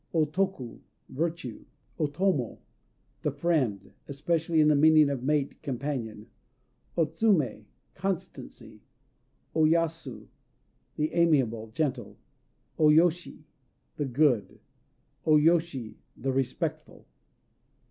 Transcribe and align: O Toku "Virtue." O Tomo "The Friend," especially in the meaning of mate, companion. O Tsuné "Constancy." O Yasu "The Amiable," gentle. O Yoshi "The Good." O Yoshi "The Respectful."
O 0.15 0.25
Toku 0.25 0.79
"Virtue." 1.09 1.63
O 1.99 2.07
Tomo 2.07 2.57
"The 3.21 3.29
Friend," 3.29 3.93
especially 4.07 4.59
in 4.59 4.67
the 4.67 4.75
meaning 4.75 5.11
of 5.11 5.21
mate, 5.21 5.61
companion. 5.61 6.25
O 6.97 7.05
Tsuné 7.05 7.65
"Constancy." 7.93 8.81
O 9.53 9.65
Yasu 9.65 10.27
"The 10.95 11.13
Amiable," 11.13 11.67
gentle. 11.67 12.17
O 12.79 12.89
Yoshi 12.89 13.43
"The 13.97 14.05
Good." 14.05 14.57
O 15.27 15.37
Yoshi 15.37 15.99
"The 16.17 16.31
Respectful." 16.31 17.05